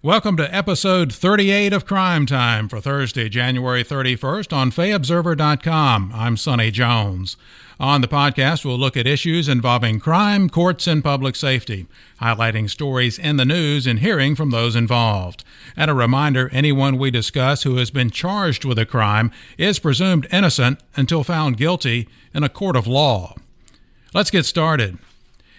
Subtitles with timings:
[0.00, 6.12] Welcome to episode 38 of Crime Time for Thursday, January 31st on FayObserver.com.
[6.14, 7.36] I'm Sonny Jones.
[7.80, 11.88] On the podcast, we'll look at issues involving crime, courts, and public safety,
[12.20, 15.42] highlighting stories in the news and hearing from those involved.
[15.76, 20.28] And a reminder anyone we discuss who has been charged with a crime is presumed
[20.30, 23.34] innocent until found guilty in a court of law.
[24.14, 24.98] Let's get started.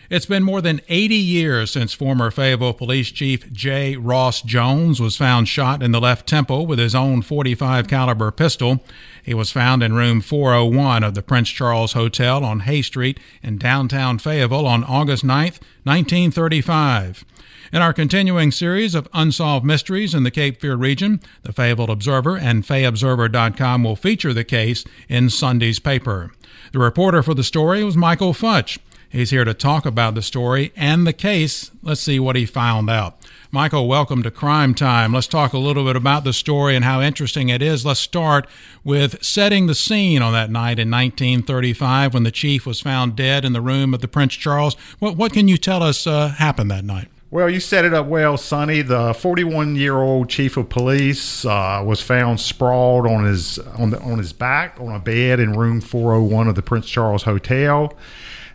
[0.10, 3.96] It's been more than 80 years since former Fayetteville Police Chief J.
[3.96, 8.84] Ross Jones was found shot in the left temple with his own 45 caliber pistol.
[9.22, 13.60] He was found in room 401 of the Prince Charles Hotel on Hay Street in
[13.60, 15.44] downtown Fayetteville on August 9,
[15.84, 17.24] 1935.
[17.72, 22.36] In our continuing series of unsolved mysteries in the Cape Fear region, the Fayetteville Observer
[22.36, 26.32] and FayObserver.com will feature the case in Sunday's paper.
[26.72, 28.80] The reporter for the story was Michael Futch.
[29.12, 31.72] He's here to talk about the story and the case.
[31.82, 33.18] Let's see what he found out.
[33.50, 35.14] Michael, welcome to Crime Time.
[35.14, 37.84] Let's talk a little bit about the story and how interesting it is.
[37.84, 38.48] Let's start
[38.84, 43.46] with setting the scene on that night in 1935 when the chief was found dead
[43.46, 44.76] in the room of the Prince Charles.
[45.00, 47.08] What, what can you tell us uh, happened that night?
[47.32, 48.84] Well, you set it up well, Sonny.
[48.84, 54.00] The 41 year old chief of police uh, was found sprawled on his on, the,
[54.02, 57.92] on his back on a bed in room 401 of the Prince Charles Hotel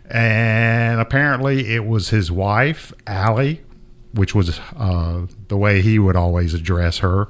[0.09, 3.61] and apparently it was his wife, Allie,
[4.13, 7.27] which was uh, the way he would always address her.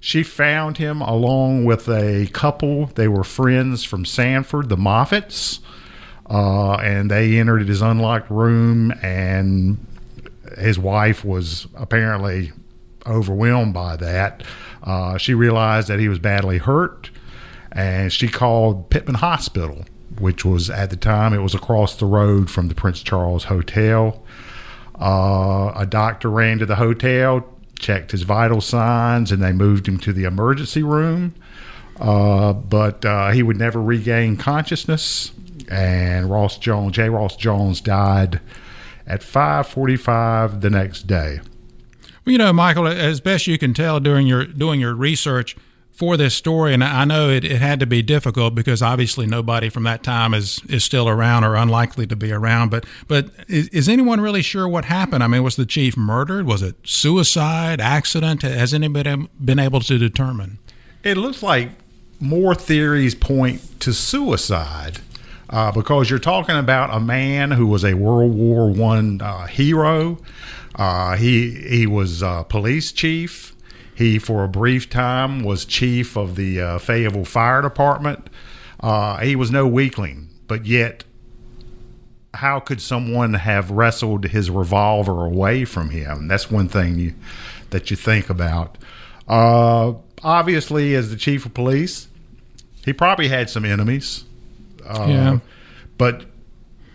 [0.00, 2.86] She found him along with a couple.
[2.86, 5.58] They were friends from Sanford, the Moffats,
[6.30, 8.92] uh, and they entered his unlocked room.
[9.02, 9.84] And
[10.56, 12.52] his wife was apparently
[13.06, 14.44] overwhelmed by that.
[14.82, 17.10] Uh, she realized that he was badly hurt,
[17.72, 19.84] and she called Pittman Hospital
[20.18, 24.22] which was at the time it was across the road from the Prince Charles Hotel.
[25.00, 27.46] Uh, a doctor ran to the hotel,
[27.78, 31.34] checked his vital signs, and they moved him to the emergency room.
[32.00, 35.32] Uh, but uh, he would never regain consciousness,
[35.68, 37.08] and Ross Jones, J.
[37.08, 38.40] Ross Jones, died
[39.06, 41.40] at 5:45 the next day.
[42.24, 45.56] Well, you know, Michael, as best you can tell during your doing your research,
[45.98, 49.68] for this story, and I know it, it had to be difficult because obviously nobody
[49.68, 52.70] from that time is is still around or unlikely to be around.
[52.70, 55.24] But but is, is anyone really sure what happened?
[55.24, 56.46] I mean, was the chief murdered?
[56.46, 58.42] Was it suicide, accident?
[58.42, 60.58] Has anybody been able to determine?
[61.02, 61.70] It looks like
[62.20, 65.00] more theories point to suicide.
[65.50, 70.18] Uh, because you're talking about a man who was a World War One uh, hero.
[70.76, 73.56] Uh, he he was police chief.
[73.98, 78.30] He, for a brief time, was chief of the uh, Fayetteville Fire Department.
[78.78, 81.02] Uh, he was no weakling, but yet,
[82.32, 86.28] how could someone have wrestled his revolver away from him?
[86.28, 87.14] That's one thing you,
[87.70, 88.78] that you think about.
[89.26, 92.06] Uh, obviously, as the chief of police,
[92.84, 94.24] he probably had some enemies.
[94.86, 95.38] Uh, yeah.
[95.96, 96.24] But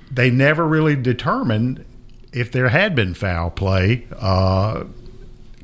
[0.10, 1.84] they never really determined
[2.32, 4.08] if there had been foul play.
[4.18, 4.86] Uh,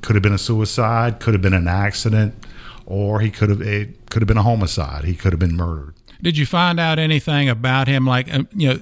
[0.01, 2.33] could have been a suicide, could have been an accident,
[2.85, 5.05] or he could have it could have been a homicide.
[5.05, 5.93] He could have been murdered.
[6.21, 8.05] Did you find out anything about him?
[8.05, 8.79] Like um, you know,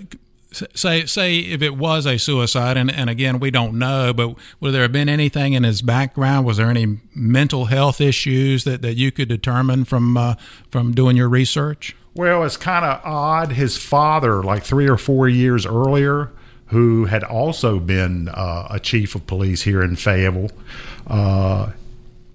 [0.52, 4.74] say say if it was a suicide, and and again we don't know, but would
[4.74, 6.46] there have been anything in his background?
[6.46, 10.36] Was there any mental health issues that that you could determine from uh,
[10.70, 11.96] from doing your research?
[12.16, 13.52] Well, it's kind of odd.
[13.52, 16.32] His father, like three or four years earlier,
[16.68, 20.52] who had also been uh, a chief of police here in Fayetteville,
[21.08, 21.72] uh,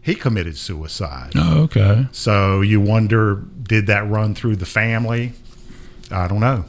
[0.00, 1.32] he committed suicide.
[1.36, 2.06] Oh, okay.
[2.12, 5.34] So you wonder, did that run through the family?
[6.10, 6.64] I don't know.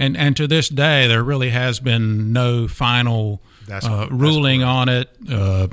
[0.00, 5.10] And and to this day, there really has been no final uh, ruling on it.
[5.28, 5.66] Uh,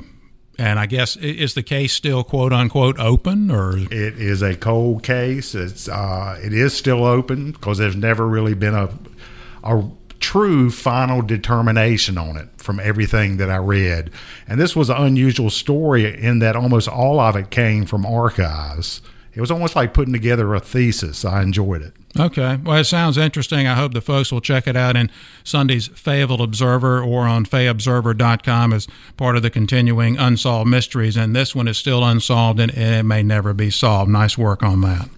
[0.58, 5.02] and I guess is the case still quote unquote open, or it is a cold
[5.04, 5.54] case.
[5.54, 8.88] It's uh, it is still open because there's never really been a
[9.62, 9.84] a
[10.26, 14.10] true final determination on it from everything that I read.
[14.48, 19.02] And this was an unusual story in that almost all of it came from archives.
[19.34, 21.24] It was almost like putting together a thesis.
[21.24, 21.92] I enjoyed it.
[22.18, 22.56] Okay.
[22.56, 23.68] Well, it sounds interesting.
[23.68, 25.12] I hope the folks will check it out in
[25.44, 31.16] Sunday's Fayetteville Observer or on FayObserver.com as part of the continuing Unsolved Mysteries.
[31.16, 34.10] And this one is still unsolved and it may never be solved.
[34.10, 35.08] Nice work on that.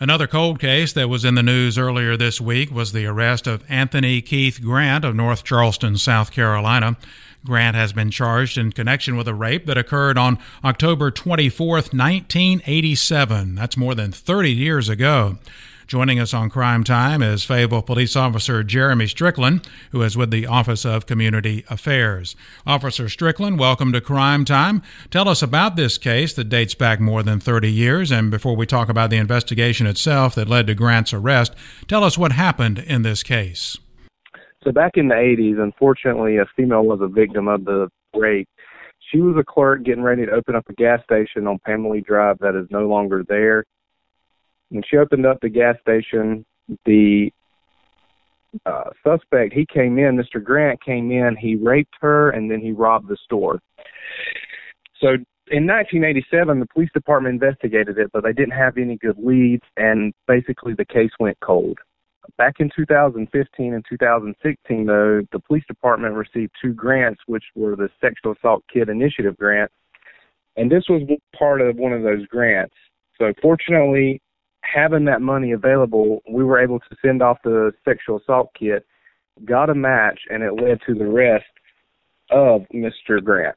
[0.00, 3.64] Another cold case that was in the news earlier this week was the arrest of
[3.68, 6.96] Anthony Keith Grant of North Charleston, South Carolina.
[7.46, 13.54] Grant has been charged in connection with a rape that occurred on October 24, 1987.
[13.54, 15.38] That's more than 30 years ago.
[15.86, 20.46] Joining us on Crime Time is Fayetteville Police Officer Jeremy Strickland, who is with the
[20.46, 22.34] Office of Community Affairs.
[22.66, 24.80] Officer Strickland, welcome to Crime Time.
[25.10, 28.64] Tell us about this case that dates back more than 30 years, and before we
[28.64, 31.54] talk about the investigation itself that led to Grant's arrest,
[31.86, 33.76] tell us what happened in this case.
[34.64, 38.48] So back in the 80s, unfortunately, a female was a victim of the rape.
[39.12, 42.38] She was a clerk getting ready to open up a gas station on Pamela Drive
[42.38, 43.64] that is no longer there
[44.74, 46.44] when she opened up the gas station,
[46.84, 47.30] the
[48.66, 50.42] uh, suspect he came in, Mr.
[50.42, 53.60] Grant came in, he raped her, and then he robbed the store.
[55.00, 55.10] So
[55.48, 60.12] in 1987, the police department investigated it, but they didn't have any good leads, and
[60.26, 61.78] basically the case went cold.
[62.36, 67.90] Back in 2015 and 2016, though, the police department received two grants, which were the
[68.00, 69.74] Sexual Assault Kit Initiative grants,
[70.56, 71.02] and this was
[71.38, 72.74] part of one of those grants.
[73.18, 74.20] So fortunately,
[74.64, 78.86] having that money available, we were able to send off the sexual assault kit,
[79.44, 81.44] got a match, and it led to the arrest
[82.30, 83.22] of Mr.
[83.22, 83.56] Grant.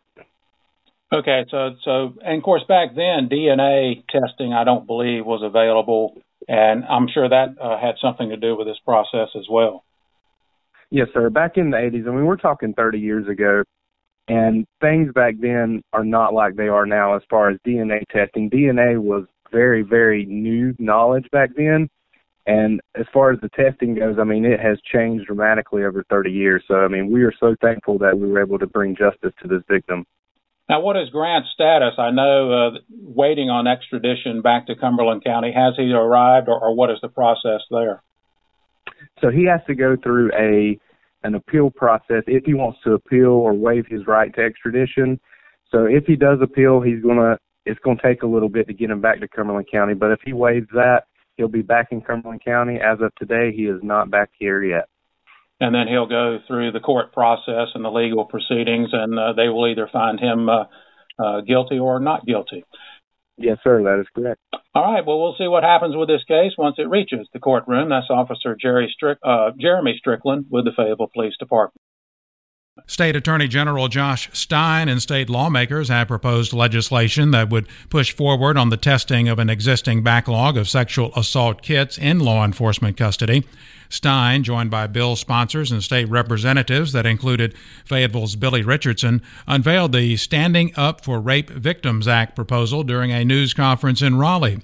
[1.13, 6.21] Okay, so so and of course back then DNA testing I don't believe was available,
[6.49, 9.85] and I'm sure that uh, had something to do with this process as well.
[10.89, 11.29] Yes, sir.
[11.29, 13.63] Back in the 80s, I mean we're talking 30 years ago,
[14.27, 18.49] and things back then are not like they are now as far as DNA testing.
[18.49, 21.89] DNA was very, very new knowledge back then.
[22.45, 26.31] And as far as the testing goes, I mean, it has changed dramatically over 30
[26.31, 26.63] years.
[26.67, 29.47] So, I mean, we are so thankful that we were able to bring justice to
[29.49, 30.05] this victim.
[30.69, 31.93] Now, what is Grant's status?
[31.97, 35.51] I know uh, waiting on extradition back to Cumberland County.
[35.51, 38.01] Has he arrived, or, or what is the process there?
[39.21, 40.79] So he has to go through a
[41.23, 45.19] an appeal process if he wants to appeal or waive his right to extradition.
[45.71, 48.67] So if he does appeal, he's going to it's going to take a little bit
[48.67, 49.93] to get him back to Cumberland County.
[49.93, 51.03] But if he waives that,
[51.35, 52.75] he'll be back in Cumberland County.
[52.75, 54.89] As of today, he is not back here yet.
[55.59, 59.49] And then he'll go through the court process and the legal proceedings, and uh, they
[59.49, 60.65] will either find him uh,
[61.17, 62.63] uh, guilty or not guilty.
[63.37, 64.41] Yes, sir, that is correct.
[64.73, 65.05] All right.
[65.05, 67.89] Well, we'll see what happens with this case once it reaches the courtroom.
[67.89, 71.81] That's Officer Jerry Strick, uh, Jeremy Strickland with the Fayetteville Police Department.
[72.89, 78.57] State Attorney General Josh Stein and state lawmakers have proposed legislation that would push forward
[78.57, 83.45] on the testing of an existing backlog of sexual assault kits in law enforcement custody.
[83.89, 87.53] Stein, joined by bill sponsors and state representatives that included
[87.85, 93.53] Fayetteville's Billy Richardson, unveiled the Standing Up for Rape Victims Act proposal during a news
[93.53, 94.59] conference in Raleigh.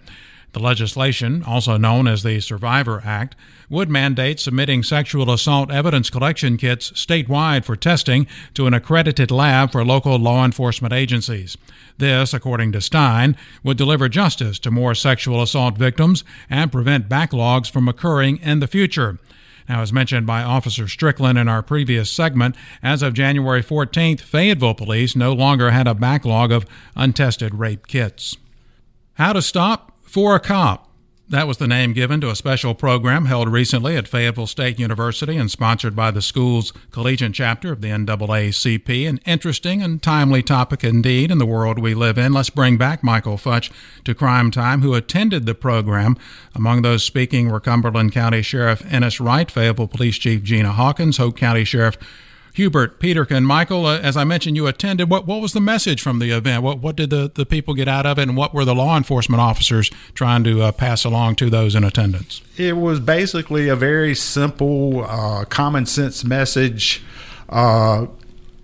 [0.53, 3.35] The legislation, also known as the Survivor Act,
[3.69, 9.71] would mandate submitting sexual assault evidence collection kits statewide for testing to an accredited lab
[9.71, 11.57] for local law enforcement agencies.
[11.97, 17.69] This, according to Stein, would deliver justice to more sexual assault victims and prevent backlogs
[17.69, 19.17] from occurring in the future.
[19.67, 24.75] Now, as mentioned by Officer Strickland in our previous segment, as of January 14th, Fayetteville
[24.75, 28.37] police no longer had a backlog of untested rape kits.
[29.13, 30.91] How to stop for a Cop.
[31.27, 35.37] That was the name given to a special program held recently at Fayetteville State University
[35.37, 39.09] and sponsored by the school's collegiate chapter of the NAACP.
[39.09, 42.31] An interesting and timely topic indeed in the world we live in.
[42.31, 43.71] Let's bring back Michael Futch
[44.03, 46.15] to Crime Time, who attended the program.
[46.53, 51.37] Among those speaking were Cumberland County Sheriff Ennis Wright, Fayetteville Police Chief Gina Hawkins, Hoke
[51.37, 51.97] County Sheriff
[52.53, 53.43] Hubert Peterkin.
[53.43, 55.09] Michael, uh, as I mentioned, you attended.
[55.09, 56.63] What what was the message from the event?
[56.63, 58.95] What what did the, the people get out of it, and what were the law
[58.95, 62.41] enforcement officers trying to uh, pass along to those in attendance?
[62.57, 67.03] It was basically a very simple, uh, common sense message.
[67.49, 68.07] Uh,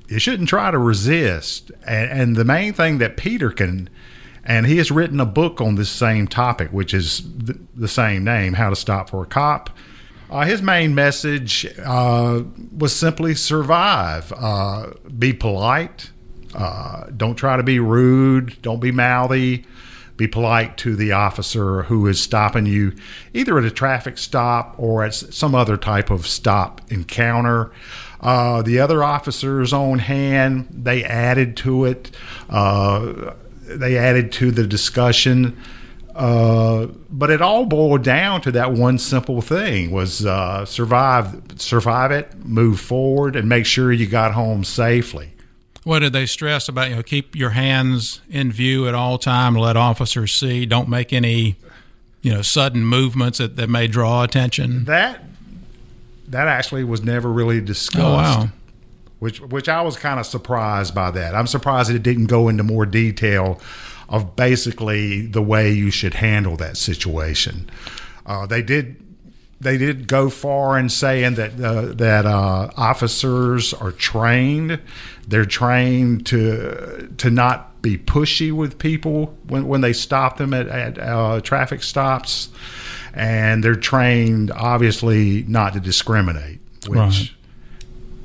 [0.07, 3.89] you shouldn't try to resist, and, and the main thing that Peterkin
[4.45, 7.23] and he has written a book on this same topic, which is
[7.75, 9.69] the same name, How to Stop for a Cop.
[10.29, 12.43] Uh, his main message uh,
[12.77, 16.12] was simply survive, uh, be polite,
[16.53, 19.65] uh, don't try to be rude, don't be mouthy,
[20.17, 22.93] be polite to the officer who is stopping you,
[23.33, 27.71] either at a traffic stop or at some other type of stop encounter.
[28.19, 32.12] Uh, the other officers on hand, they added to it.
[32.50, 33.33] Uh,
[33.63, 35.57] they added to the discussion.
[36.19, 42.11] Uh, but it all boiled down to that one simple thing was uh, survive survive
[42.11, 45.31] it move forward and make sure you got home safely.
[45.85, 49.55] What did they stress about you know keep your hands in view at all time
[49.55, 51.55] let officers see don't make any
[52.21, 54.83] you know sudden movements that, that may draw attention?
[54.83, 55.23] That
[56.27, 58.49] that actually was never really discussed oh, wow.
[59.19, 61.33] which which I was kind of surprised by that.
[61.33, 63.61] I'm surprised it didn't go into more detail
[64.09, 67.69] of basically the way you should handle that situation.
[68.25, 68.97] Uh, they did
[69.61, 74.79] they did go far in saying that uh, that uh, officers are trained.
[75.27, 80.67] They're trained to to not be pushy with people when, when they stop them at,
[80.67, 82.49] at uh, traffic stops,
[83.13, 86.97] and they're trained obviously not to discriminate, which.
[86.97, 87.31] Right.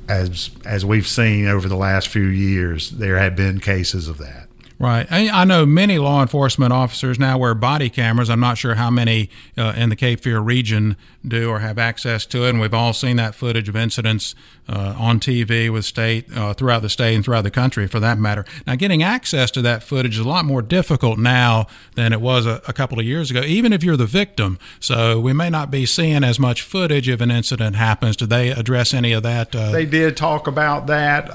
[0.07, 4.44] As as we've seen over the last few years, there have been cases of that.
[4.77, 5.07] Right.
[5.09, 8.29] I, know many law enforcement officers now wear body cameras.
[8.29, 12.25] I'm not sure how many uh, in the Cape Fear region do or have access
[12.27, 12.49] to it.
[12.49, 14.35] And we've all seen that footage of incidents
[14.67, 18.17] uh, on TV with state uh, throughout the state and throughout the country, for that
[18.17, 18.43] matter.
[18.67, 22.45] Now, getting access to that footage is a lot more difficult now than it was
[22.45, 24.59] a, a couple of years ago, even if you're the victim.
[24.81, 28.17] So we may not be seeing as much footage if an incident happens.
[28.17, 29.55] Do they address any of that?
[29.55, 29.71] Uh?
[29.71, 31.29] They did talk about that.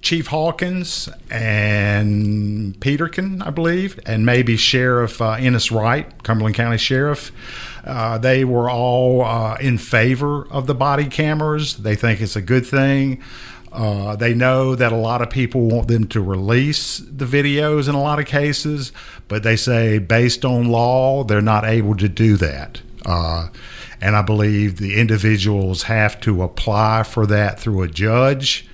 [0.00, 7.32] Chief Hawkins and Peterkin, I believe, and maybe Sheriff uh, Ennis Wright, Cumberland County Sheriff.
[7.84, 11.78] Uh, they were all uh, in favor of the body cameras.
[11.78, 13.22] They think it's a good thing.
[13.72, 17.94] Uh, they know that a lot of people want them to release the videos in
[17.94, 18.92] a lot of cases,
[19.26, 22.80] but they say, based on law, they're not able to do that.
[23.04, 23.48] Uh,
[24.00, 28.66] and I believe the individuals have to apply for that through a judge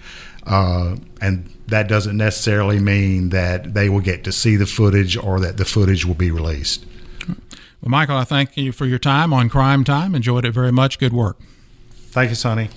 [0.47, 5.41] uh, and that doesn't necessarily mean that they will get to see the footage or
[5.41, 6.85] that the footage will be released.
[7.27, 10.15] Well, Michael, I thank you for your time on Crime Time.
[10.15, 10.99] Enjoyed it very much.
[10.99, 11.39] Good work.
[12.11, 12.69] Thank you, Sonny.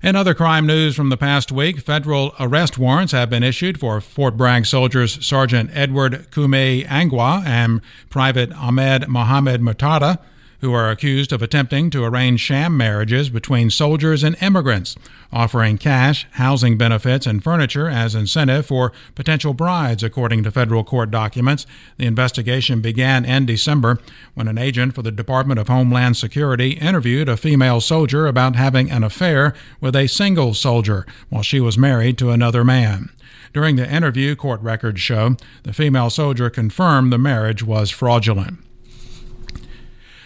[0.00, 4.00] In other crime news from the past week, federal arrest warrants have been issued for
[4.00, 10.18] Fort Bragg soldiers Sergeant Edward Kume Angwa and Private Ahmed Mohammed Mutada
[10.60, 14.96] who are accused of attempting to arrange sham marriages between soldiers and immigrants,
[15.32, 21.10] offering cash, housing benefits, and furniture as incentive for potential brides, according to federal court
[21.10, 21.66] documents.
[21.96, 23.98] The investigation began in December
[24.34, 28.90] when an agent for the Department of Homeland Security interviewed a female soldier about having
[28.90, 33.10] an affair with a single soldier while she was married to another man.
[33.54, 38.58] During the interview, court records show the female soldier confirmed the marriage was fraudulent.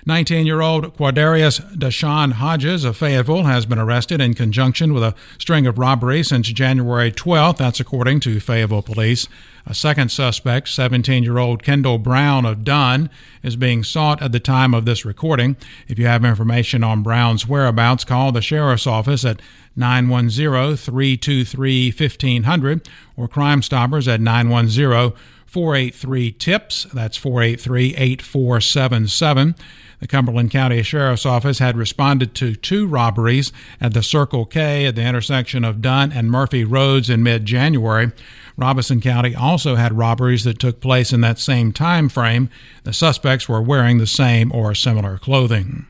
[0.05, 5.15] 19 year old Quadarius Deshawn Hodges of Fayetteville has been arrested in conjunction with a
[5.39, 7.59] string of robberies since January 12th.
[7.59, 9.29] That's according to Fayetteville police.
[9.65, 13.11] A second suspect, 17 year old Kendall Brown of Dunn,
[13.45, 15.57] is being sought at the time of this recording.
[15.87, 19.41] If you have information on Brown's whereabouts, call the sheriff's office at
[19.77, 25.13] 910 323 1500 or Crime Stoppers at 910
[25.53, 26.85] 483 TIPS.
[26.95, 29.55] That's 483 8477.
[30.01, 34.97] The Cumberland County Sheriff's Office had responded to two robberies at the Circle K at
[34.97, 38.13] the intersection of Dunn and Murphy Roads in mid January.
[38.57, 42.49] Robeson County also had robberies that took place in that same time frame.
[42.85, 45.87] The suspects were wearing the same or similar clothing.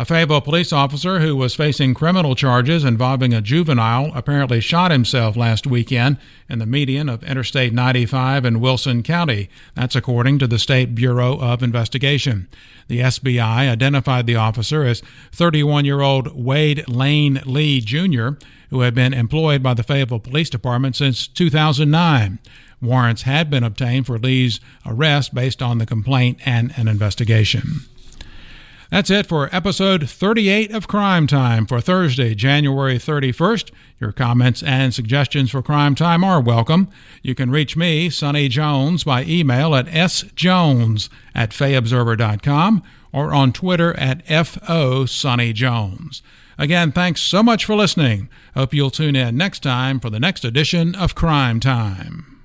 [0.00, 5.36] A Fayetteville police officer who was facing criminal charges involving a juvenile apparently shot himself
[5.36, 9.50] last weekend in the median of Interstate 95 in Wilson County.
[9.74, 12.46] That's according to the State Bureau of Investigation.
[12.86, 15.02] The SBI identified the officer as
[15.32, 18.38] 31 year old Wade Lane Lee Jr.,
[18.70, 22.38] who had been employed by the Fayetteville Police Department since 2009.
[22.80, 27.80] Warrants had been obtained for Lee's arrest based on the complaint and an investigation.
[28.90, 33.70] That's it for episode 38 of Crime Time for Thursday, January 31st.
[34.00, 36.88] Your comments and suggestions for Crime Time are welcome.
[37.22, 43.94] You can reach me, Sonny Jones, by email at sjones at fayobserver.com or on Twitter
[43.98, 46.22] at FO Sonny Jones.
[46.56, 48.30] Again, thanks so much for listening.
[48.54, 52.37] Hope you'll tune in next time for the next edition of Crime Time.